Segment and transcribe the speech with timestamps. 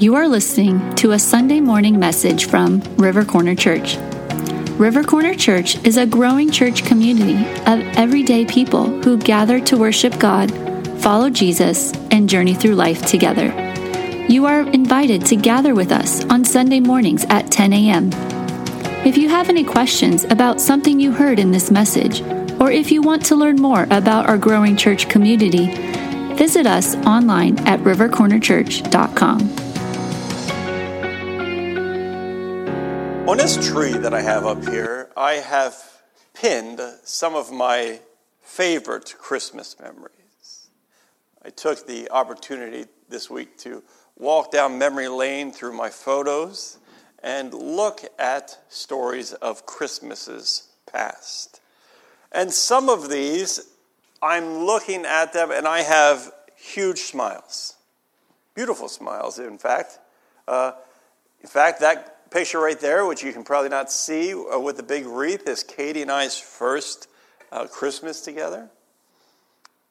[0.00, 3.96] You are listening to a Sunday morning message from River Corner Church.
[4.78, 7.36] River Corner Church is a growing church community
[7.70, 10.50] of everyday people who gather to worship God,
[11.00, 13.46] follow Jesus, and journey through life together.
[14.28, 18.10] You are invited to gather with us on Sunday mornings at 10 a.m.
[19.06, 22.22] If you have any questions about something you heard in this message,
[22.62, 25.66] or if you want to learn more about our growing church community,
[26.36, 29.40] visit us online at rivercornerchurch.com.
[33.28, 35.74] On this tree that I have up here, I have
[36.34, 37.98] pinned some of my
[38.42, 40.68] favorite Christmas memories.
[41.44, 43.82] I took the opportunity this week to
[44.16, 46.78] walk down memory lane through my photos
[47.24, 51.61] and look at stories of Christmases past.
[52.32, 53.60] And some of these,
[54.22, 57.76] I'm looking at them and I have huge smiles.
[58.54, 59.98] Beautiful smiles, in fact.
[60.48, 60.72] Uh,
[61.42, 64.82] in fact, that picture right there, which you can probably not see uh, with the
[64.82, 67.08] big wreath, is Katie and I's first
[67.50, 68.70] uh, Christmas together.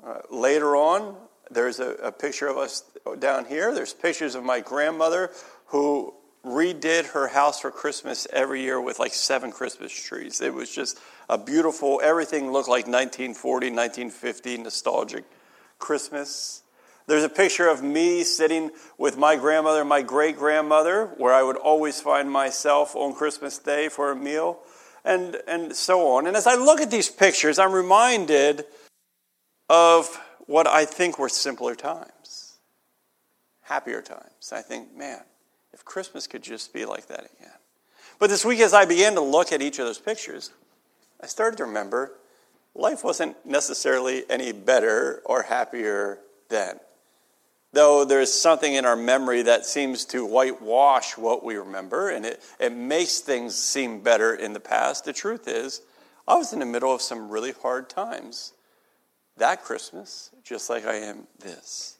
[0.03, 1.15] Uh, later on,
[1.51, 2.83] there's a, a, picture of us
[3.19, 3.73] down here.
[3.75, 5.31] There's pictures of my grandmother
[5.67, 6.13] who
[6.45, 10.41] redid her house for Christmas every year with like seven Christmas trees.
[10.41, 15.23] It was just a beautiful, everything looked like 1940, 1950 nostalgic
[15.77, 16.63] Christmas.
[17.07, 21.43] There's a picture of me sitting with my grandmother and my great grandmother, where I
[21.43, 24.59] would always find myself on Christmas Day for a meal,
[25.03, 26.27] and, and so on.
[26.27, 28.65] And as I look at these pictures, I'm reminded
[29.69, 32.59] of what I think were simpler times,
[33.61, 34.51] happier times.
[34.51, 35.21] I think, man,
[35.73, 37.53] if Christmas could just be like that again.
[38.19, 40.51] But this week, as I began to look at each of those pictures,
[41.21, 42.13] I started to remember
[42.75, 46.19] life wasn't necessarily any better or happier
[46.49, 46.79] then.
[47.73, 52.41] Though there's something in our memory that seems to whitewash what we remember and it,
[52.59, 55.81] it makes things seem better in the past, the truth is,
[56.27, 58.53] I was in the middle of some really hard times
[59.37, 61.97] that Christmas, just like I am this.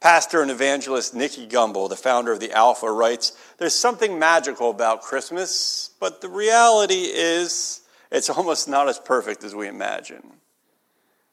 [0.00, 5.02] Pastor and evangelist Nicky Gumbel, the founder of the Alpha, writes There's something magical about
[5.02, 10.22] Christmas, but the reality is it's almost not as perfect as we imagine.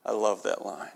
[0.06, 0.90] I love that line.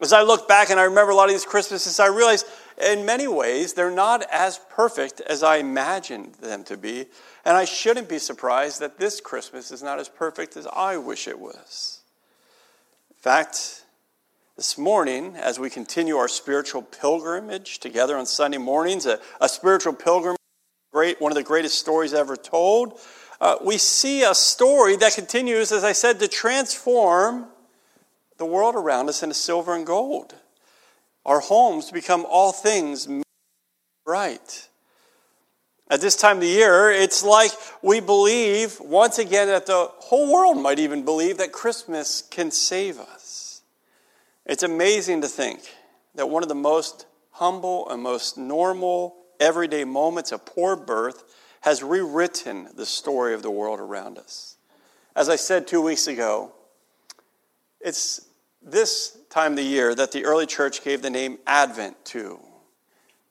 [0.00, 2.44] As I look back and I remember a lot of these Christmases, I realize
[2.80, 7.06] in many ways they're not as perfect as I imagined them to be.
[7.44, 11.28] And I shouldn't be surprised that this Christmas is not as perfect as I wish
[11.28, 12.00] it was.
[13.10, 13.81] In fact,
[14.56, 19.94] this morning, as we continue our spiritual pilgrimage together on Sunday mornings, a, a spiritual
[19.94, 20.38] pilgrimage,
[20.92, 23.00] great, one of the greatest stories ever told,
[23.40, 27.46] uh, we see a story that continues, as I said, to transform
[28.36, 30.34] the world around us into silver and gold.
[31.24, 33.08] Our homes become all things
[34.04, 34.68] bright.
[35.90, 40.32] At this time of the year, it's like we believe once again that the whole
[40.32, 43.21] world might even believe that Christmas can save us.
[44.46, 45.60] It's amazing to think
[46.14, 51.24] that one of the most humble and most normal everyday moments of poor birth
[51.62, 54.56] has rewritten the story of the world around us.
[55.14, 56.52] As I said two weeks ago,
[57.80, 58.26] it's
[58.62, 62.38] this time of the year that the early church gave the name Advent to.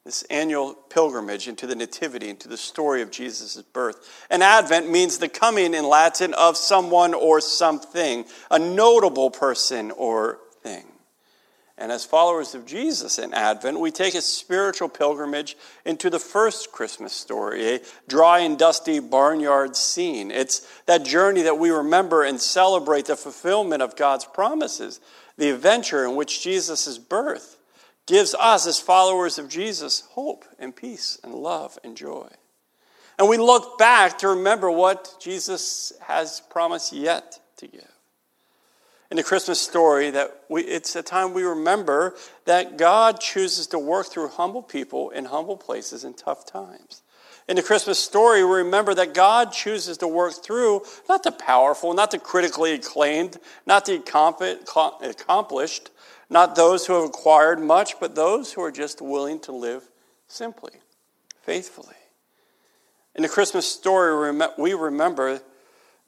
[0.06, 4.26] This annual pilgrimage into the Nativity, into the story of Jesus' birth.
[4.30, 10.40] And Advent means the coming in Latin of someone or something, a notable person or
[10.64, 10.91] thing.
[11.78, 16.72] And as followers of Jesus in Advent, we take a spiritual pilgrimage into the first
[16.72, 20.30] Christmas story, a dry and dusty barnyard scene.
[20.32, 25.00] It's that journey that we remember and celebrate the fulfillment of God's promises
[25.38, 27.58] the adventure in which Jesus' birth
[28.06, 32.28] gives us, as followers of Jesus, hope and peace and love and joy.
[33.18, 37.88] And we look back to remember what Jesus has promised yet to give.
[39.12, 42.16] In the Christmas story, that we, it's a time we remember
[42.46, 47.04] that God chooses to work through humble people in humble places in tough times.
[47.50, 51.94] In the Christmas story, we remember that God chooses to work through not the powerful,
[51.94, 55.90] not the critically acclaimed, not the accomplished,
[56.30, 59.90] not those who have acquired much, but those who are just willing to live
[60.30, 60.72] simply,
[61.42, 61.96] faithfully.
[63.14, 65.42] In the Christmas story, we remember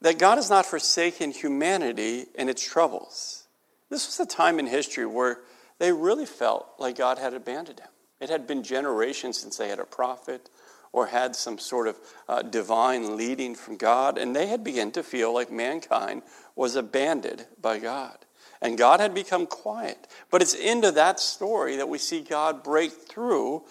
[0.04, 3.46] that God has not forsaken humanity in its troubles.
[3.88, 5.38] This was a time in history where
[5.78, 7.88] they really felt like God had abandoned them.
[8.20, 10.50] It had been generations since they had a prophet
[10.92, 11.96] or had some sort of
[12.28, 16.20] uh, divine leading from God, and they had begun to feel like mankind
[16.54, 18.18] was abandoned by God.
[18.60, 20.06] and God had become quiet.
[20.30, 23.64] But it's into that story that we see God break through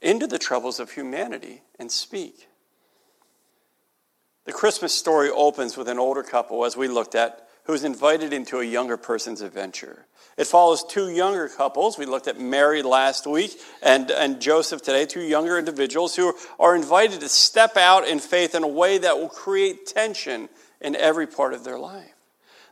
[0.00, 2.48] into the troubles of humanity and speak.
[4.50, 8.58] The Christmas story opens with an older couple, as we looked at, who's invited into
[8.58, 10.06] a younger person's adventure.
[10.36, 11.96] It follows two younger couples.
[11.96, 16.74] We looked at Mary last week and, and Joseph today, two younger individuals who are
[16.74, 20.48] invited to step out in faith in a way that will create tension
[20.80, 22.16] in every part of their life.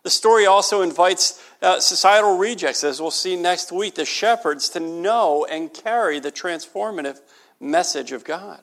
[0.03, 4.81] The story also invites uh, societal rejects, as we'll see next week, the shepherds to
[4.81, 7.21] know and carry the transformative
[7.61, 8.63] message of God.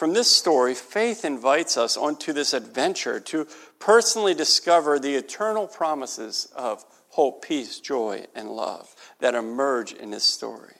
[0.00, 3.46] From this story, faith invites us onto this adventure to
[3.78, 10.24] personally discover the eternal promises of hope, peace, joy, and love that emerge in this
[10.24, 10.72] story.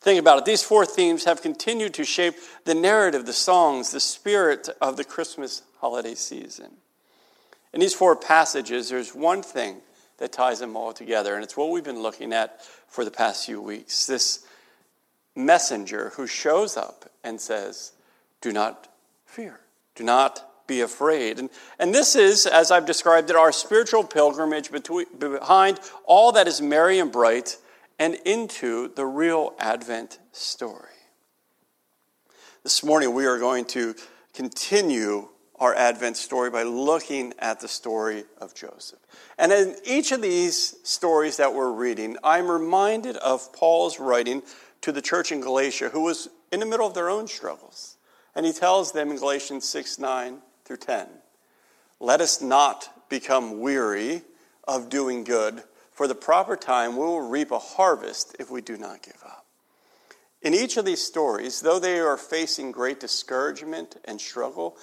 [0.00, 0.44] Think about it.
[0.44, 5.04] These four themes have continued to shape the narrative, the songs, the spirit of the
[5.04, 6.76] Christmas holiday season.
[7.72, 9.78] In these four passages, there's one thing
[10.18, 13.46] that ties them all together, and it's what we've been looking at for the past
[13.46, 14.06] few weeks.
[14.06, 14.46] This
[15.34, 17.90] messenger who shows up and says,
[18.44, 18.88] Do not
[19.24, 19.58] fear,
[19.94, 21.38] do not be afraid.
[21.38, 21.48] And,
[21.78, 26.60] and this is, as I've described it, our spiritual pilgrimage between, behind all that is
[26.60, 27.56] merry and bright
[27.98, 30.90] and into the real Advent story.
[32.62, 33.94] This morning, we are going to
[34.34, 38.98] continue our Advent story by looking at the story of Joseph.
[39.38, 44.42] And in each of these stories that we're reading, I'm reminded of Paul's writing
[44.82, 47.93] to the church in Galatia, who was in the middle of their own struggles.
[48.34, 51.06] And he tells them in Galatians 6 9, through 10.
[52.00, 54.22] Let us not become weary
[54.66, 58.76] of doing good, for the proper time we will reap a harvest if we do
[58.76, 59.46] not give up.
[60.42, 64.76] In each of these stories, though they are facing great discouragement and struggle,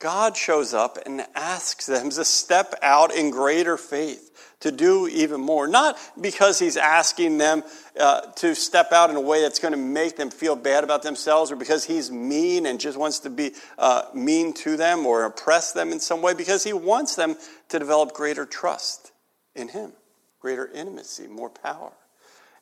[0.00, 4.26] God shows up and asks them to step out in greater faith
[4.60, 5.68] to do even more.
[5.68, 7.62] Not because he's asking them
[7.98, 11.02] uh, to step out in a way that's going to make them feel bad about
[11.02, 15.24] themselves or because he's mean and just wants to be uh, mean to them or
[15.24, 17.36] oppress them in some way, because he wants them
[17.68, 19.12] to develop greater trust
[19.54, 19.92] in him,
[20.40, 21.92] greater intimacy, more power.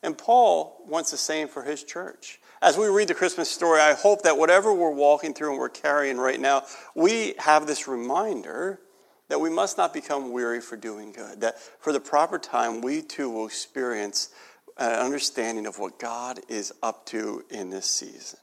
[0.03, 2.38] And Paul wants the same for his church.
[2.61, 5.69] As we read the Christmas story, I hope that whatever we're walking through and we're
[5.69, 6.63] carrying right now,
[6.93, 8.81] we have this reminder
[9.29, 13.01] that we must not become weary for doing good, that for the proper time, we
[13.01, 14.29] too will experience
[14.77, 18.39] an understanding of what God is up to in this season.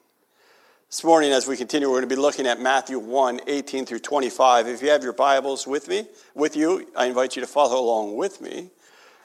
[0.89, 3.99] This morning, as we continue, we're going to be looking at Matthew 1 18 through
[3.99, 4.69] 25.
[4.69, 8.17] If you have your Bibles with me, with you, I invite you to follow along
[8.17, 8.71] with me.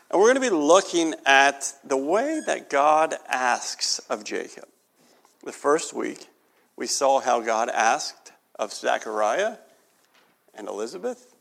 [0.10, 4.66] And we're going to be looking at the way that God asks of Jacob.
[5.44, 6.28] The first week,
[6.76, 9.58] we saw how God asked of Zechariah
[10.54, 11.34] and Elizabeth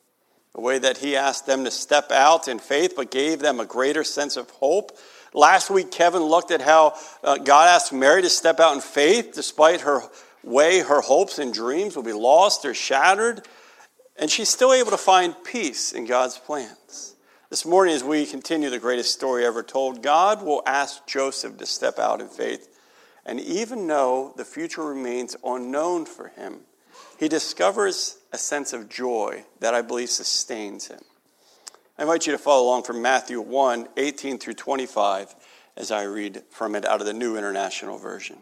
[0.54, 3.66] the way that he asked them to step out in faith, but gave them a
[3.66, 4.96] greater sense of hope.
[5.32, 9.32] Last week, Kevin looked at how uh, God asked Mary to step out in faith
[9.32, 10.02] despite her
[10.42, 13.46] way, her hopes and dreams will be lost or shattered.
[14.16, 17.14] And she's still able to find peace in God's plans.
[17.48, 21.66] This morning, as we continue the greatest story ever told, God will ask Joseph to
[21.66, 22.69] step out in faith.
[23.26, 26.60] And even though the future remains unknown for him,
[27.18, 31.00] he discovers a sense of joy that I believe sustains him.
[31.98, 35.34] I invite you to follow along from Matthew 1 18 through 25
[35.76, 38.38] as I read from it out of the New International Version.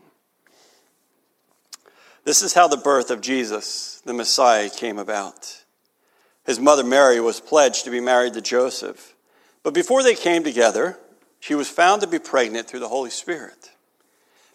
[2.25, 5.64] This is how the birth of Jesus, the Messiah, came about.
[6.44, 9.14] His mother Mary was pledged to be married to Joseph,
[9.62, 10.99] but before they came together,
[11.40, 13.70] she was found to be pregnant through the Holy Spirit.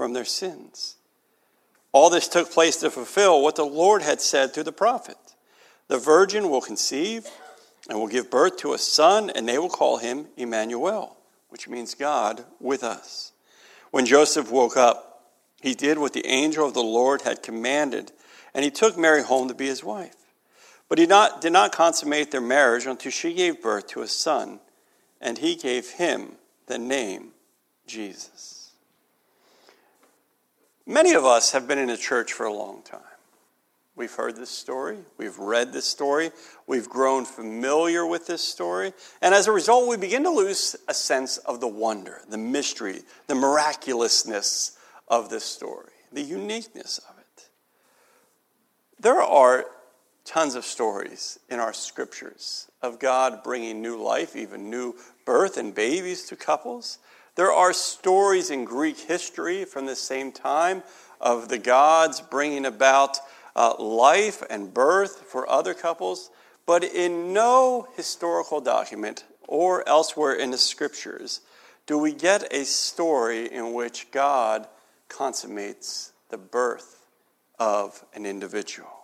[0.00, 0.96] from their sins.
[1.92, 5.18] All this took place to fulfill what the Lord had said through the prophet
[5.88, 7.26] The virgin will conceive
[7.86, 11.18] and will give birth to a son, and they will call him Emmanuel,
[11.50, 13.32] which means God with us.
[13.90, 18.10] When Joseph woke up, he did what the angel of the Lord had commanded,
[18.54, 20.16] and he took Mary home to be his wife.
[20.88, 24.60] But he not, did not consummate their marriage until she gave birth to a son,
[25.20, 26.36] and he gave him
[26.68, 27.32] the name
[27.86, 28.59] Jesus.
[30.90, 33.00] Many of us have been in a church for a long time.
[33.94, 36.32] We've heard this story, we've read this story,
[36.66, 38.92] we've grown familiar with this story,
[39.22, 43.02] and as a result, we begin to lose a sense of the wonder, the mystery,
[43.28, 47.50] the miraculousness of this story, the uniqueness of it.
[48.98, 49.66] There are
[50.24, 55.72] tons of stories in our scriptures of God bringing new life, even new birth and
[55.72, 56.98] babies to couples.
[57.40, 60.82] There are stories in Greek history from the same time
[61.22, 63.16] of the gods bringing about
[63.56, 66.28] uh, life and birth for other couples,
[66.66, 71.40] but in no historical document or elsewhere in the scriptures
[71.86, 74.68] do we get a story in which God
[75.08, 77.06] consummates the birth
[77.58, 78.99] of an individual.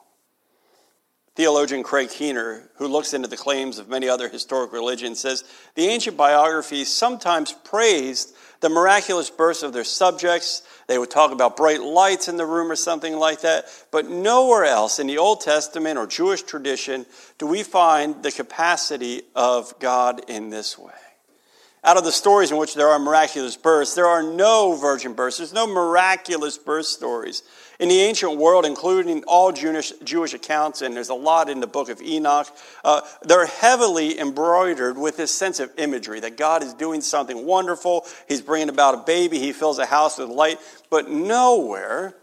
[1.37, 5.87] Theologian Craig Keener, who looks into the claims of many other historic religions, says the
[5.87, 10.63] ancient biographies sometimes praised the miraculous births of their subjects.
[10.87, 13.67] They would talk about bright lights in the room or something like that.
[13.91, 17.05] But nowhere else in the Old Testament or Jewish tradition
[17.37, 20.93] do we find the capacity of God in this way.
[21.85, 25.37] Out of the stories in which there are miraculous births, there are no virgin births.
[25.37, 27.43] There's no miraculous birth stories.
[27.79, 31.67] In the ancient world, including all Jewish, Jewish accounts, and there's a lot in the
[31.67, 32.49] book of Enoch,
[32.85, 38.07] uh, they're heavily embroidered with this sense of imagery that God is doing something wonderful.
[38.29, 39.39] He's bringing about a baby.
[39.39, 40.59] He fills a house with light.
[40.89, 42.15] But nowhere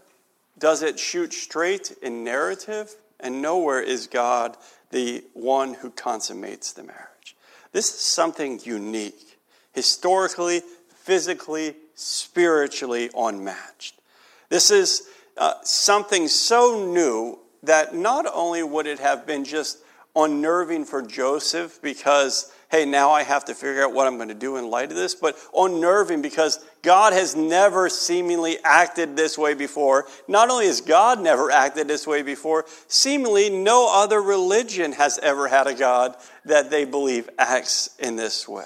[0.58, 4.56] does it shoot straight in narrative, and nowhere is God
[4.90, 7.36] the one who consummates the marriage.
[7.72, 9.38] This is something unique,
[9.72, 10.62] historically,
[10.94, 14.00] physically, spiritually unmatched.
[14.48, 19.78] This is uh, something so new that not only would it have been just
[20.16, 24.34] unnerving for Joseph because, hey, now I have to figure out what I'm going to
[24.34, 29.54] do in light of this, but unnerving because God has never seemingly acted this way
[29.54, 30.06] before.
[30.28, 35.48] Not only has God never acted this way before, seemingly no other religion has ever
[35.48, 38.64] had a God that they believe acts in this way.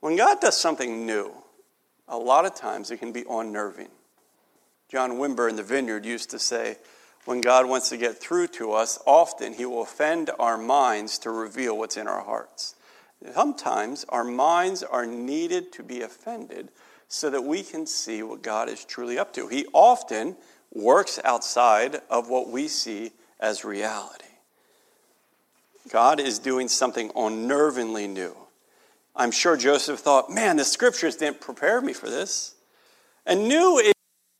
[0.00, 1.32] When God does something new,
[2.08, 3.88] a lot of times it can be unnerving.
[4.90, 6.76] John Wimber in the Vineyard used to say,
[7.26, 11.30] when God wants to get through to us, often He will offend our minds to
[11.30, 12.74] reveal what's in our hearts.
[13.34, 16.70] Sometimes our minds are needed to be offended
[17.08, 19.48] so that we can see what God is truly up to.
[19.48, 20.36] He often
[20.72, 24.24] works outside of what we see as reality.
[25.90, 28.34] God is doing something unnervingly new.
[29.16, 32.54] I'm sure Joseph thought, man, the scriptures didn't prepare me for this.
[33.26, 33.92] And new is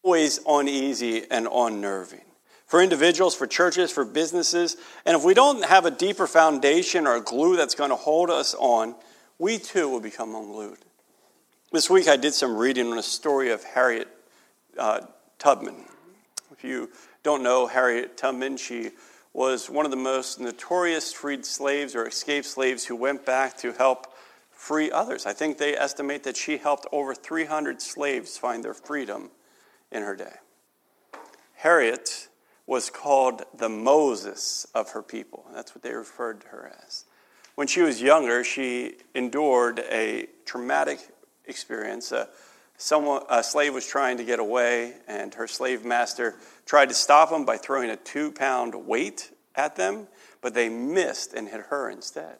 [0.08, 2.22] always uneasy and unnerving.
[2.64, 4.78] For individuals, for churches, for businesses.
[5.04, 8.30] And if we don't have a deeper foundation or a glue that's going to hold
[8.30, 8.94] us on,
[9.38, 10.78] we too will become unglued.
[11.72, 14.08] This week I did some reading on a story of Harriet
[14.78, 15.00] uh,
[15.38, 15.84] Tubman.
[16.52, 16.88] If you
[17.22, 18.92] don't know Harriet Tubman, she
[19.34, 23.72] was one of the most notorious freed slaves or escaped slaves who went back to
[23.72, 24.06] help
[24.52, 25.26] free others.
[25.26, 29.32] I think they estimate that she helped over 300 slaves find their freedom
[29.90, 30.34] in her day.
[31.54, 32.28] Harriet
[32.66, 35.46] was called the Moses of her people.
[35.54, 37.04] That's what they referred to her as.
[37.54, 41.00] When she was younger, she endured a traumatic
[41.46, 42.12] experience.
[42.12, 42.26] Uh,
[42.76, 47.32] someone, a slave was trying to get away, and her slave master tried to stop
[47.32, 50.06] him by throwing a two pound weight at them,
[50.40, 52.36] but they missed and hit her instead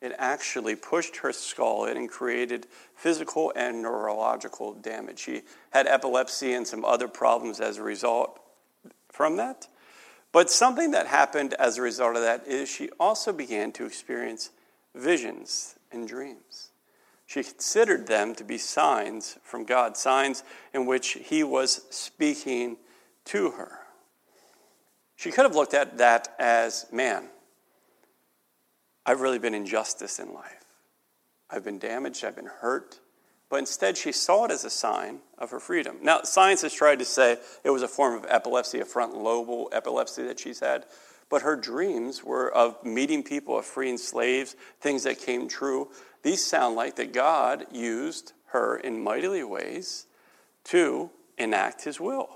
[0.00, 5.18] it actually pushed her skull in and created physical and neurological damage.
[5.18, 8.40] She had epilepsy and some other problems as a result
[9.10, 9.66] from that.
[10.30, 14.50] But something that happened as a result of that is she also began to experience
[14.94, 16.70] visions and dreams.
[17.26, 22.76] She considered them to be signs from God, signs in which He was speaking
[23.26, 23.80] to her.
[25.16, 27.28] She could have looked at that as man
[29.08, 30.66] I've really been injustice in life.
[31.48, 33.00] I've been damaged, I've been hurt.
[33.48, 35.96] But instead, she saw it as a sign of her freedom.
[36.02, 39.70] Now, science has tried to say it was a form of epilepsy, a front lobal
[39.72, 40.84] epilepsy that she's had.
[41.30, 45.88] But her dreams were of meeting people, of freeing slaves, things that came true.
[46.22, 50.04] These sound like that God used her in mightily ways
[50.64, 52.28] to enact his will.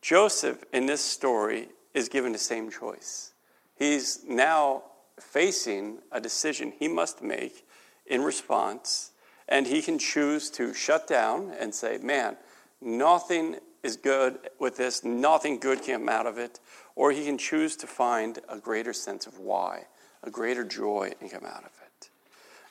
[0.00, 3.34] Joseph, in this story, is given the same choice.
[3.76, 4.82] He's now
[5.22, 7.66] facing a decision he must make
[8.06, 9.12] in response,
[9.48, 12.36] and he can choose to shut down and say, Man,
[12.80, 16.60] nothing is good with this, nothing good came out of it,
[16.94, 19.86] or he can choose to find a greater sense of why,
[20.22, 22.10] a greater joy, and come out of it.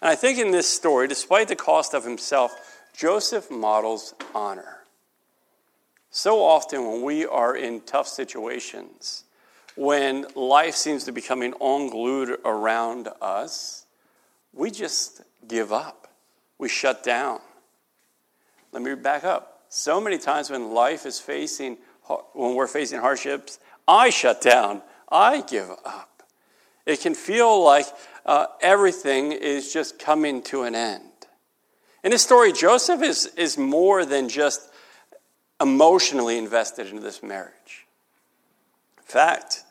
[0.02, 2.56] And I think in this story, despite the cost of himself,
[2.96, 4.78] Joseph models honor.
[6.10, 9.24] So often, when we are in tough situations,
[9.76, 13.86] when life seems to be coming unglued around us,
[14.54, 16.08] we just give up.
[16.58, 17.40] We shut down.
[18.72, 19.64] Let me back up.
[19.70, 21.78] So many times when life is facing,
[22.34, 24.82] when we're facing hardships, I shut down.
[25.10, 26.24] I give up.
[26.86, 27.86] It can feel like
[28.26, 31.04] uh, everything is just coming to an end.
[32.04, 34.70] In this story, Joseph is, is more than just
[35.62, 37.81] emotionally invested into this marriage.
[39.12, 39.66] Fact,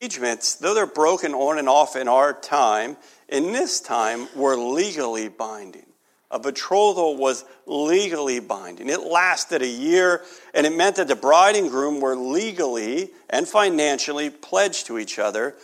[0.00, 2.96] engagements, though they're broken on and off in our time,
[3.28, 5.86] in this time were legally binding.
[6.30, 8.88] A betrothal was legally binding.
[8.88, 10.22] It lasted a year,
[10.54, 15.18] and it meant that the bride and groom were legally and financially pledged to each
[15.18, 15.56] other,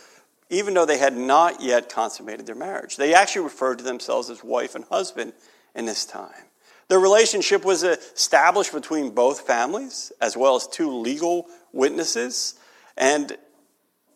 [0.49, 2.97] even though they had not yet consummated their marriage.
[2.97, 5.31] They actually referred to themselves as wife and husband
[5.73, 6.49] in this time.
[6.89, 12.55] The relationship was established between both families, as well as two legal witnesses,
[12.97, 13.37] and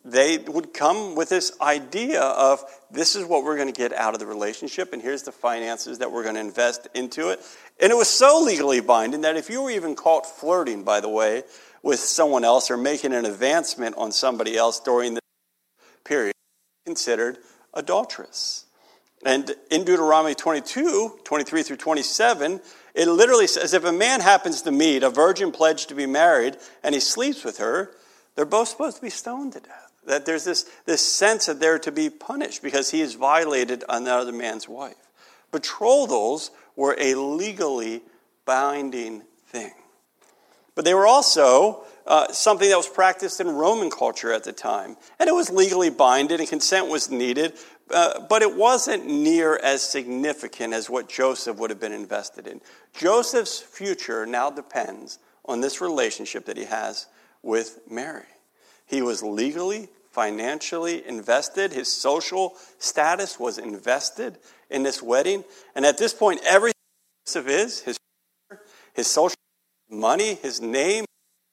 [0.04, 4.14] they would come with this idea of this is what we're going to get out
[4.14, 7.40] of the relationship, and here's the finances that we're going to invest into it.
[7.80, 11.08] And it was so legally binding that if you were even caught flirting, by the
[11.08, 11.42] way,
[11.82, 15.20] with someone else or making an advancement on somebody else during the
[16.04, 16.34] period,
[16.86, 17.38] considered
[17.74, 18.64] adulterous.
[19.24, 22.60] And in Deuteronomy 22, 23 through 27,
[22.94, 26.56] it literally says if a man happens to meet a virgin pledged to be married
[26.82, 27.90] and he sleeps with her,
[28.36, 29.92] they're both supposed to be stoned to death.
[30.06, 34.32] That there's this, this sense that they're to be punished because he has violated another
[34.32, 34.94] man's wife.
[35.50, 38.02] Betrothals were a legally
[38.44, 39.72] binding thing.
[40.74, 44.96] But they were also uh, something that was practiced in Roman culture at the time.
[45.20, 47.52] And it was legally binding and consent was needed,
[47.90, 52.62] uh, but it wasn't near as significant as what Joseph would have been invested in.
[52.94, 57.06] Joseph's future now depends on this relationship that he has
[57.42, 58.24] with Mary.
[58.86, 61.72] He was legally financially invested.
[61.72, 64.38] His social status was invested
[64.70, 65.44] in this wedding.
[65.74, 66.74] And at this point, everything
[67.36, 67.98] of his, his,
[68.94, 69.36] his social
[69.90, 71.04] money, his name,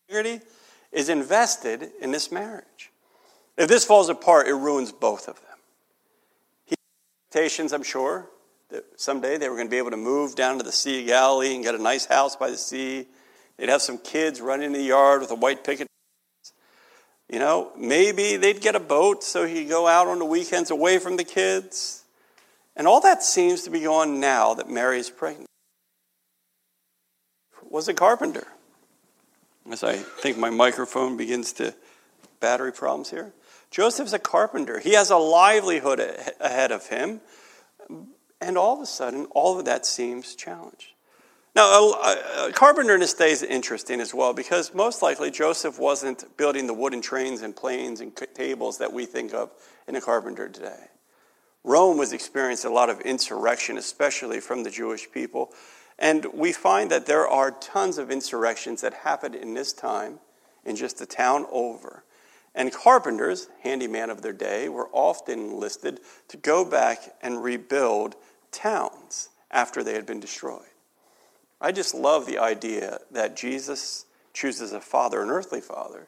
[0.08, 0.44] integrity,
[0.92, 2.92] is invested in this marriage.
[3.58, 5.58] If this falls apart, it ruins both of them.
[6.66, 8.28] He had expectations, I'm sure,
[8.70, 11.08] that someday they were going to be able to move down to the Sea of
[11.08, 13.08] Galilee and get a nice house by the sea.
[13.58, 15.88] They'd have some kids running in the yard with a white picket
[17.30, 21.00] you know, maybe they'd get a boat so he'd go out on the weekends away
[21.00, 22.04] from the kids.
[22.76, 25.48] And all that seems to be going now that Mary is pregnant.
[27.70, 28.48] Was a carpenter.
[29.72, 31.74] As I think my microphone begins to
[32.40, 33.34] battery problems here.
[33.72, 34.80] Joseph's a carpenter.
[34.80, 36.00] He has a livelihood
[36.40, 37.22] ahead of him.
[38.40, 40.94] And all of a sudden, all of that seems challenged.
[41.56, 45.80] Now, a, a carpenter in this day is interesting as well because most likely Joseph
[45.80, 49.52] wasn't building the wooden trains and planes and tables that we think of
[49.88, 50.90] in a carpenter today.
[51.64, 55.52] Rome was experiencing a lot of insurrection, especially from the Jewish people.
[55.98, 60.20] And we find that there are tons of insurrections that happened in this time
[60.66, 62.04] in just the town over.
[62.54, 68.16] And carpenters, handyman of their day, were often enlisted to go back and rebuild
[68.52, 70.62] towns after they had been destroyed.
[71.62, 76.08] I just love the idea that Jesus chooses a father, an earthly father,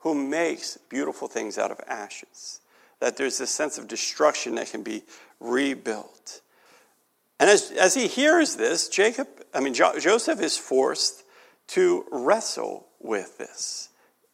[0.00, 2.60] who makes beautiful things out of ashes.
[2.98, 5.02] That there's this sense of destruction that can be
[5.38, 6.42] rebuilt.
[7.40, 11.24] And as, as he hears this, Jacob, I mean, jo- Joseph is forced
[11.68, 13.88] to wrestle with this.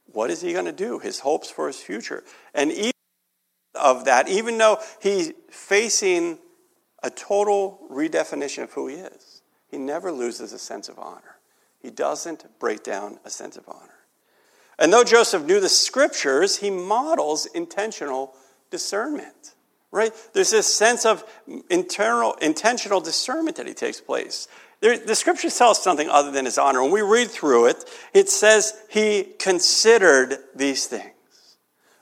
[0.07, 0.99] What is he going to do?
[0.99, 2.25] His hopes for his future.
[2.53, 2.93] And even
[3.77, 6.39] of that, even though he's facing
[7.03, 11.37] a total redefinition of who he is, he never loses a sense of honor.
[11.79, 14.01] He doesn't break down a sense of honor.
[14.81, 18.35] And though Joseph knew the scriptures, he models intentional
[18.71, 19.55] discernment.
[19.93, 20.13] Right?
[20.33, 21.25] There's this sense of
[21.71, 24.49] internal, intentional discernment that he takes place.
[24.81, 26.83] There, the scriptures tell us something other than his honor.
[26.83, 31.13] When we read through it, it says he considered these things.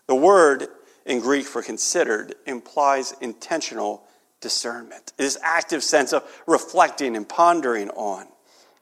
[0.06, 0.68] The word
[1.06, 4.04] in Greek for considered implies intentional
[4.40, 8.26] discernment, this active sense of reflecting and pondering on.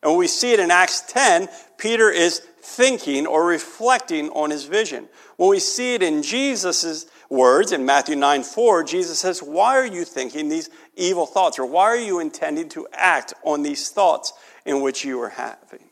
[0.03, 4.65] And when we see it in Acts 10, Peter is thinking or reflecting on his
[4.65, 5.09] vision.
[5.37, 9.87] When we see it in Jesus' words in Matthew 9 4, Jesus says, Why are
[9.87, 11.59] you thinking these evil thoughts?
[11.59, 14.33] Or why are you intending to act on these thoughts
[14.65, 15.89] in which you are having?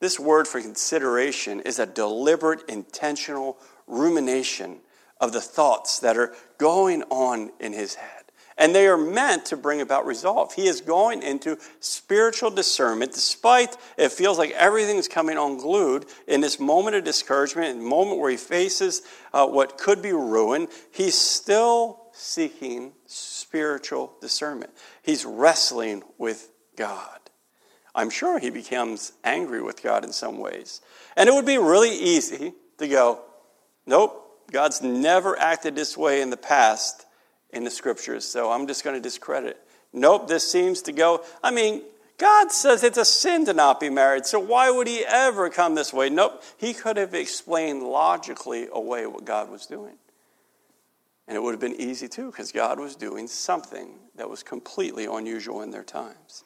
[0.00, 4.80] This word for consideration is a deliberate, intentional rumination
[5.20, 8.24] of the thoughts that are going on in his head.
[8.60, 10.52] And they are meant to bring about resolve.
[10.52, 16.60] He is going into spiritual discernment, despite it feels like everything's coming unglued in this
[16.60, 19.00] moment of discouragement, the moment where he faces
[19.32, 20.68] uh, what could be ruin.
[20.92, 24.72] He's still seeking spiritual discernment.
[25.02, 27.18] He's wrestling with God.
[27.94, 30.82] I'm sure he becomes angry with God in some ways.
[31.16, 33.22] And it would be really easy to go,
[33.86, 37.06] nope, God's never acted this way in the past
[37.52, 39.60] in the scriptures, so I'm just going to discredit it.
[39.92, 41.24] Nope, this seems to go.
[41.42, 41.82] I mean,
[42.18, 45.74] God says it's a sin to not be married, so why would he ever come
[45.74, 46.10] this way?
[46.10, 49.94] Nope, he could have explained logically away what God was doing.
[51.26, 55.06] And it would have been easy too, because God was doing something that was completely
[55.06, 56.44] unusual in their times.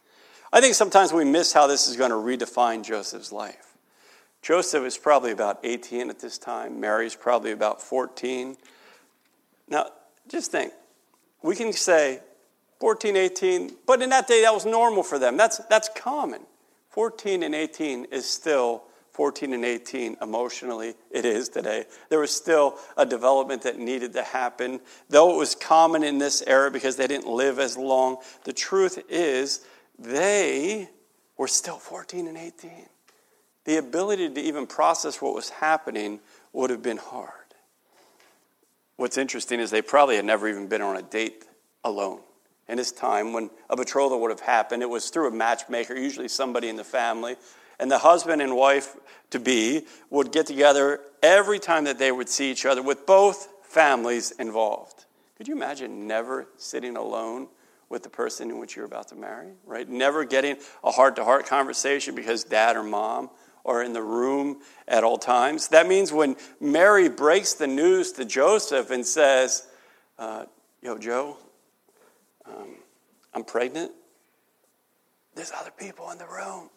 [0.52, 3.76] I think sometimes we miss how this is going to redefine Joseph's life.
[4.42, 8.56] Joseph is probably about 18 at this time, Mary's probably about 14.
[9.68, 9.88] Now,
[10.28, 10.72] just think
[11.44, 12.20] we can say
[12.80, 15.36] 14, 18, but in that day that was normal for them.
[15.36, 16.40] That's, that's common.
[16.88, 22.76] 14 and 18 is still 14 and 18 emotionally it is today there was still
[22.96, 27.06] a development that needed to happen though it was common in this era because they
[27.06, 29.64] didn't live as long the truth is
[30.00, 30.88] they
[31.36, 32.70] were still 14 and 18
[33.66, 36.18] the ability to even process what was happening
[36.52, 37.43] would have been hard
[38.96, 41.44] What's interesting is they probably had never even been on a date
[41.82, 42.20] alone.
[42.68, 46.28] In this time, when a betrothal would have happened, it was through a matchmaker, usually
[46.28, 47.36] somebody in the family.
[47.78, 48.96] And the husband and wife
[49.30, 53.48] to be would get together every time that they would see each other with both
[53.62, 55.04] families involved.
[55.36, 57.48] Could you imagine never sitting alone
[57.88, 59.88] with the person in which you're about to marry, right?
[59.88, 63.28] Never getting a heart to heart conversation because dad or mom
[63.64, 65.68] are in the room at all times.
[65.68, 69.66] That means when Mary breaks the news to Joseph and says,
[70.18, 70.46] uh,
[70.82, 71.38] Yo, Joe,
[72.46, 72.76] um,
[73.32, 73.90] I'm pregnant,
[75.34, 76.68] there's other people in the room.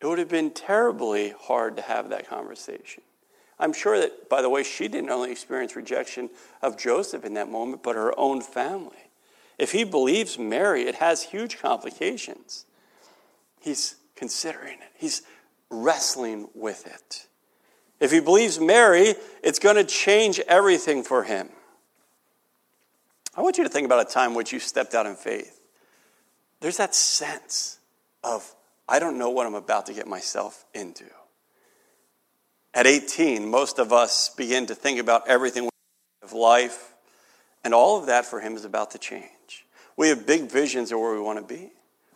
[0.00, 3.02] It would have been terribly hard to have that conversation.
[3.58, 7.48] I'm sure that, by the way, she didn't only experience rejection of Joseph in that
[7.48, 8.96] moment, but her own family.
[9.58, 12.66] If he believes Mary, it has huge complications.
[13.60, 14.90] He's considering it.
[14.96, 15.22] He's
[15.74, 17.26] wrestling with it.
[18.00, 21.48] If he believes Mary, it's going to change everything for him.
[23.36, 25.60] I want you to think about a time which you stepped out in faith.
[26.60, 27.78] There's that sense
[28.22, 28.54] of,
[28.88, 31.06] I don't know what I'm about to get myself into.
[32.72, 35.68] At 18, most of us begin to think about everything
[36.22, 36.94] of life,
[37.62, 39.66] and all of that for him is about to change.
[39.96, 41.70] We have big visions of where we want to be.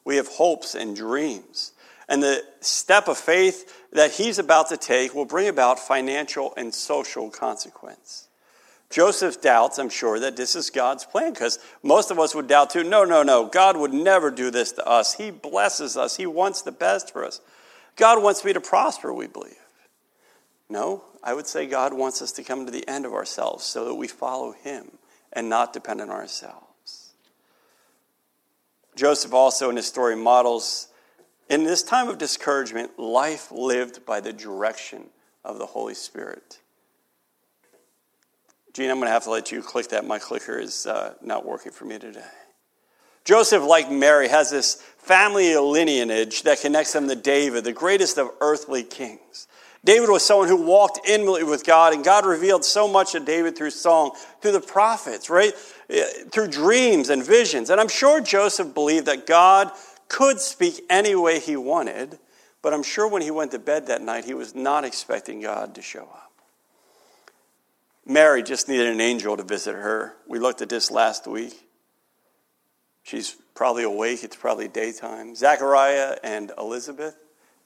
[0.04, 1.72] We have hopes and dreams.
[2.08, 6.74] And the step of faith that he's about to take will bring about financial and
[6.74, 8.28] social consequence.
[8.90, 12.70] Joseph doubts, I'm sure, that this is God's plan because most of us would doubt
[12.70, 12.84] too.
[12.84, 13.46] No, no, no.
[13.46, 15.14] God would never do this to us.
[15.14, 17.40] He blesses us, He wants the best for us.
[17.96, 19.54] God wants me to prosper, we believe.
[20.70, 23.84] No, I would say God wants us to come to the end of ourselves so
[23.86, 24.90] that we follow Him
[25.32, 27.12] and not depend on ourselves.
[28.96, 30.87] Joseph also in his story models
[31.48, 35.04] in this time of discouragement, life lived by the direction
[35.44, 36.58] of the Holy Spirit.
[38.74, 40.06] Gene, I'm going to have to let you click that.
[40.06, 42.20] My clicker is uh, not working for me today.
[43.24, 48.30] Joseph, like Mary, has this family lineage that connects him to David, the greatest of
[48.40, 49.48] earthly kings.
[49.84, 53.56] David was someone who walked intimately with God, and God revealed so much of David
[53.56, 55.54] through song, through the prophets, right?
[56.30, 57.70] Through dreams and visions.
[57.70, 59.70] And I'm sure Joseph believed that God
[60.08, 62.18] could speak any way he wanted,
[62.62, 65.74] but I'm sure when he went to bed that night, he was not expecting God
[65.74, 66.32] to show up.
[68.06, 70.14] Mary just needed an angel to visit her.
[70.26, 71.68] We looked at this last week.
[73.02, 75.34] She's probably awake, it's probably daytime.
[75.34, 77.16] Zechariah and Elizabeth,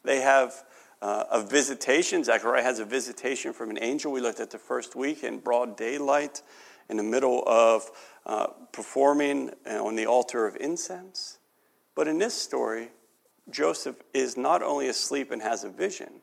[0.03, 0.53] they have
[1.01, 2.23] uh, a visitation.
[2.23, 4.11] Zechariah has a visitation from an angel.
[4.11, 6.41] We looked at the first week in broad daylight
[6.89, 7.89] in the middle of
[8.25, 11.39] uh, performing on the altar of incense.
[11.95, 12.89] But in this story,
[13.49, 16.21] Joseph is not only asleep and has a vision,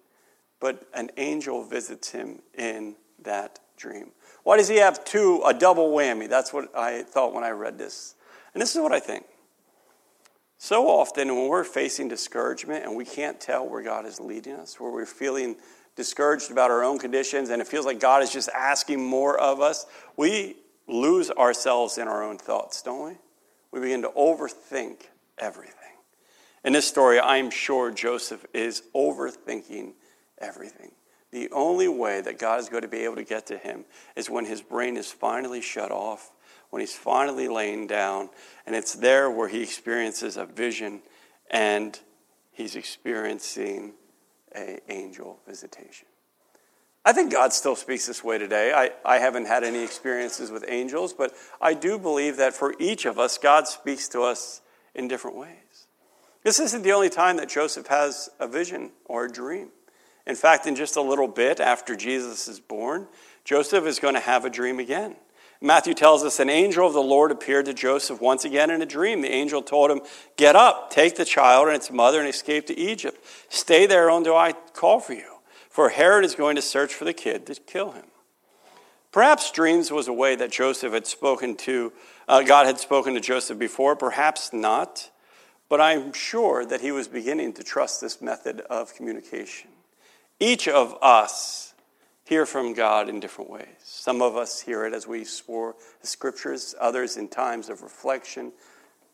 [0.60, 4.10] but an angel visits him in that dream.
[4.42, 6.28] Why does he have two, a double whammy?
[6.28, 8.14] That's what I thought when I read this.
[8.54, 9.24] And this is what I think.
[10.58, 14.78] So often, when we're facing discouragement and we can't tell where God is leading us,
[14.78, 15.56] where we're feeling
[15.96, 19.60] discouraged about our own conditions and it feels like God is just asking more of
[19.60, 20.56] us, we
[20.86, 23.16] lose ourselves in our own thoughts, don't we?
[23.72, 25.06] We begin to overthink
[25.40, 25.74] everything.
[26.64, 29.94] In this story, I'm sure Joseph is overthinking
[30.38, 30.92] everything.
[31.32, 33.84] The only way that God is going to be able to get to him
[34.16, 36.32] is when his brain is finally shut off,
[36.70, 38.30] when he's finally laying down.
[38.66, 41.02] And it's there where he experiences a vision
[41.50, 41.98] and
[42.52, 43.94] he's experiencing
[44.52, 46.08] an angel visitation.
[47.04, 48.72] I think God still speaks this way today.
[48.74, 53.06] I, I haven't had any experiences with angels, but I do believe that for each
[53.06, 54.60] of us, God speaks to us
[54.94, 55.86] in different ways.
[56.42, 59.68] This isn't the only time that Joseph has a vision or a dream.
[60.26, 63.06] In fact, in just a little bit after Jesus is born,
[63.44, 65.16] Joseph is going to have a dream again.
[65.62, 68.86] Matthew tells us an angel of the Lord appeared to Joseph once again in a
[68.86, 69.20] dream.
[69.20, 70.00] The angel told him,
[70.36, 73.22] Get up, take the child and its mother, and escape to Egypt.
[73.50, 75.36] Stay there until I call for you,
[75.68, 78.06] for Herod is going to search for the kid to kill him.
[79.12, 81.92] Perhaps dreams was a way that Joseph had spoken to,
[82.28, 85.10] uh, God had spoken to Joseph before, perhaps not,
[85.68, 89.70] but I'm sure that he was beginning to trust this method of communication.
[90.38, 91.74] Each of us
[92.24, 93.66] hear from God in different ways.
[93.82, 98.52] Some of us hear it as we explore the scriptures, others in times of reflection.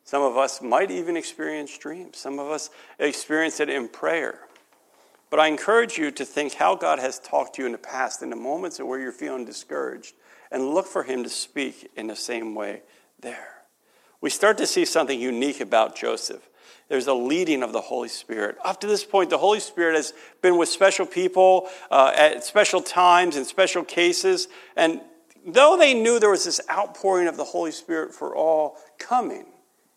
[0.04, 2.18] Some of us might even experience dreams.
[2.18, 4.45] Some of us experience it in prayer.
[5.30, 8.22] But I encourage you to think how God has talked to you in the past
[8.22, 10.14] in the moments where you're feeling discouraged
[10.50, 12.82] and look for Him to speak in the same way
[13.20, 13.54] there.
[14.20, 16.48] We start to see something unique about Joseph
[16.88, 18.58] there's a leading of the Holy Spirit.
[18.64, 22.80] Up to this point, the Holy Spirit has been with special people uh, at special
[22.80, 24.46] times in special cases.
[24.76, 25.00] And
[25.44, 29.46] though they knew there was this outpouring of the Holy Spirit for all coming,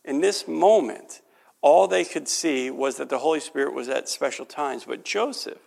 [0.03, 1.21] in this moment,
[1.61, 4.85] all they could see was that the Holy Spirit was at special times.
[4.85, 5.59] But Joseph,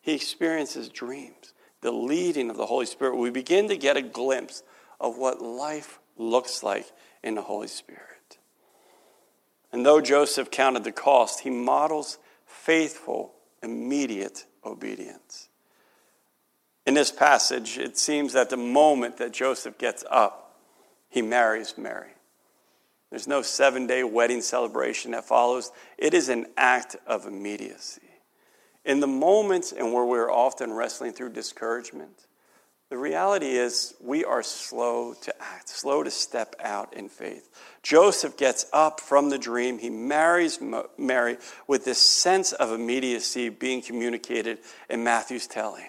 [0.00, 3.16] he experiences dreams, the leading of the Holy Spirit.
[3.16, 4.62] We begin to get a glimpse
[5.00, 6.86] of what life looks like
[7.22, 8.38] in the Holy Spirit.
[9.72, 15.48] And though Joseph counted the cost, he models faithful, immediate obedience.
[16.86, 20.56] In this passage, it seems that the moment that Joseph gets up,
[21.08, 22.15] he marries Mary.
[23.10, 28.02] There's no seven day wedding celebration that follows, it is an act of immediacy.
[28.84, 32.26] In the moments and where we're often wrestling through discouragement,
[32.88, 37.50] the reality is, we are slow to act, slow to step out in faith.
[37.82, 39.78] Joseph gets up from the dream.
[39.78, 40.60] He marries
[40.96, 45.88] Mary with this sense of immediacy being communicated in Matthew's telling.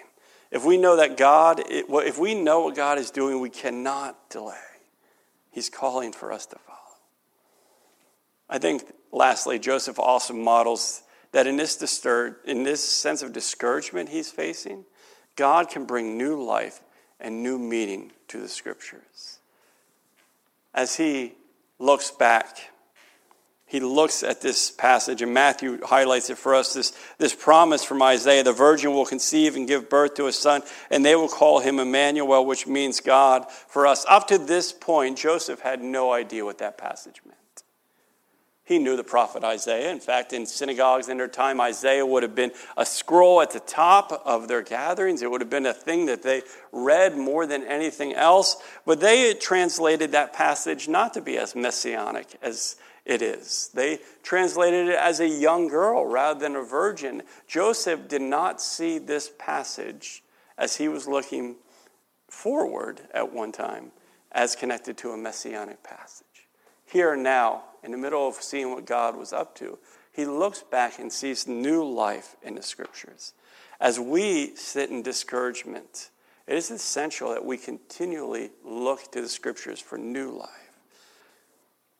[0.50, 4.56] If we know that God, if we know what God is doing, we cannot delay.
[5.52, 6.56] He's calling for us to.
[8.48, 12.04] I think, lastly, Joseph also models that in this,
[12.44, 14.84] in this sense of discouragement he's facing,
[15.36, 16.80] God can bring new life
[17.20, 19.38] and new meaning to the scriptures.
[20.74, 21.34] As he
[21.78, 22.58] looks back,
[23.66, 28.02] he looks at this passage, and Matthew highlights it for us this, this promise from
[28.02, 31.60] Isaiah the virgin will conceive and give birth to a son, and they will call
[31.60, 34.06] him Emmanuel, which means God for us.
[34.08, 37.36] Up to this point, Joseph had no idea what that passage meant.
[38.68, 39.90] He knew the prophet Isaiah.
[39.90, 43.60] In fact, in synagogues in their time, Isaiah would have been a scroll at the
[43.60, 45.22] top of their gatherings.
[45.22, 48.58] It would have been a thing that they read more than anything else.
[48.84, 52.76] But they translated that passage not to be as messianic as
[53.06, 53.70] it is.
[53.72, 57.22] They translated it as a young girl rather than a virgin.
[57.46, 60.22] Joseph did not see this passage
[60.58, 61.56] as he was looking
[62.28, 63.92] forward at one time
[64.30, 66.26] as connected to a messianic passage.
[66.84, 69.78] Here now, in the middle of seeing what God was up to,
[70.12, 73.34] he looks back and sees new life in the scriptures.
[73.80, 76.10] As we sit in discouragement,
[76.46, 80.48] it is essential that we continually look to the scriptures for new life.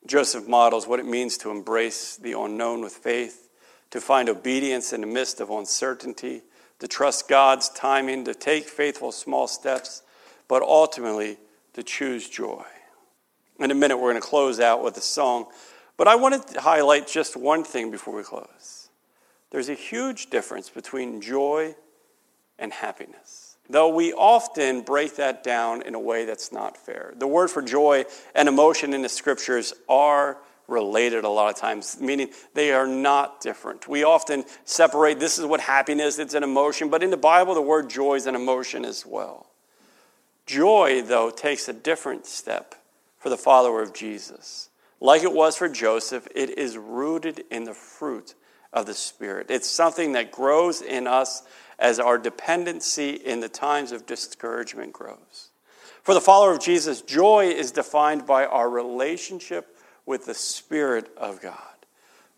[0.07, 3.51] Joseph models what it means to embrace the unknown with faith,
[3.91, 6.43] to find obedience in the midst of uncertainty,
[6.79, 10.03] to trust God's timing, to take faithful small steps,
[10.49, 11.39] but ultimately
[11.75, 12.65] to choose joy.
[13.59, 15.47] In a minute, we're going to close out with a song.
[15.97, 18.89] But I wanted to highlight just one thing before we close.
[19.51, 21.75] There's a huge difference between joy
[22.59, 27.15] and happiness, though we often break that down in a way that's not fair.
[27.17, 31.99] The word for joy and emotion in the scriptures are related a lot of times,
[32.01, 33.89] meaning they are not different.
[33.89, 37.63] We often separate this is what happiness, it's an emotion, but in the Bible, the
[37.63, 39.47] word joy is an emotion as well.
[40.45, 42.75] Joy, though, takes a different step
[43.19, 44.71] for the follower of Jesus.
[45.01, 48.35] Like it was for Joseph, it is rooted in the fruit
[48.73, 49.47] of the Spirit.
[49.51, 51.43] It's something that grows in us
[51.79, 55.51] as our dependency in the times of discouragement grows.
[56.03, 59.77] For the follower of Jesus, joy is defined by our relationship
[60.07, 61.55] with the Spirit of God.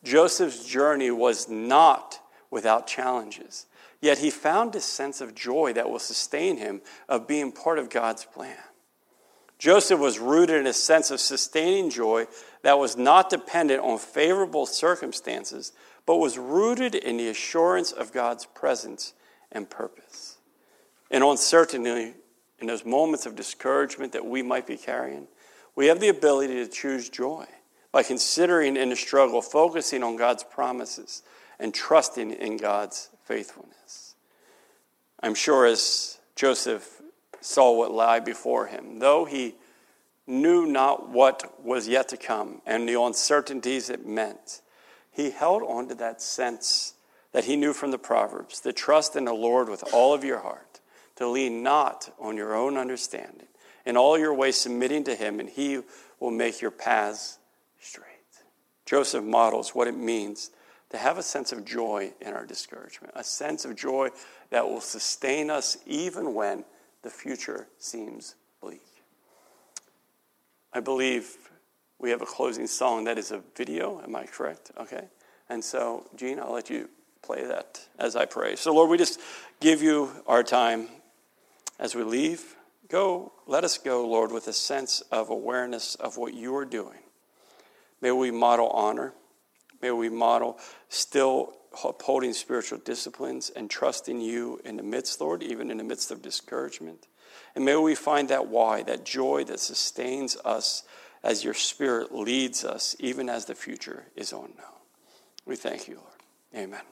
[0.03, 3.67] Joseph's journey was not without challenges,
[4.01, 7.91] yet he found a sense of joy that will sustain him of being part of
[7.91, 8.57] God's plan.
[9.61, 12.27] Joseph was rooted in a sense of sustaining joy
[12.63, 15.73] that was not dependent on favorable circumstances,
[16.07, 19.13] but was rooted in the assurance of God's presence
[19.53, 20.39] and purpose.
[21.11, 22.15] And uncertainty,
[22.59, 25.29] in those moments of discouragement that we might be carrying,
[25.77, 27.45] we have the ability to choose joy
[27.93, 31.23] by considering in the struggle, focusing on God's promises
[31.59, 34.15] and trusting in God's faithfulness.
[35.23, 37.00] I'm sure as Joseph
[37.41, 38.99] saw what lay before him.
[38.99, 39.55] Though he
[40.27, 44.63] knew not what was yet to come and the uncertainties it meant,
[45.11, 46.95] he held on to that sense
[47.33, 50.41] that he knew from the Proverbs to trust in the Lord with all of your
[50.41, 50.81] heart,
[51.17, 53.49] to lean not on your own understanding,
[53.85, 55.81] in all your ways submitting to him, and he
[56.19, 57.39] will make your paths
[57.81, 58.07] straight.
[58.85, 60.51] Joseph models what it means
[60.91, 64.09] to have a sense of joy in our discouragement, a sense of joy
[64.51, 66.65] that will sustain us even when
[67.03, 68.83] the future seems bleak.
[70.73, 71.37] I believe
[71.99, 74.01] we have a closing song that is a video.
[74.03, 74.71] Am I correct?
[74.79, 75.09] Okay.
[75.49, 76.89] And so, Gene, I'll let you
[77.23, 78.57] play that as I pray.
[78.57, 79.21] So, Lord, we just
[79.61, 80.89] give you our time
[81.79, 82.57] as we leave.
[82.89, 86.99] Go, let us go, Lord, with a sense of awareness of what you are doing.
[88.01, 89.13] May we model honor.
[89.83, 90.59] May we model
[90.89, 91.55] still
[91.85, 96.23] upholding spiritual disciplines and trusting you in the midst, Lord, even in the midst of
[96.23, 97.07] discouragement.
[97.55, 100.85] And may we find that why, that joy that sustains us
[101.23, 104.81] as your Spirit leads us, even as the future is unknown.
[105.45, 106.65] We thank you, Lord.
[106.65, 106.83] Amen.